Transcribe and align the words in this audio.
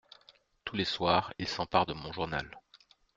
Tous 0.65 0.75
les 0.75 0.83
soirs, 0.83 1.31
il 1.37 1.47
s’empare 1.47 1.85
de 1.85 1.93
mon 1.93 2.11
journal… 2.11 2.49